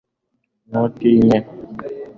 [0.69, 1.37] ntutinye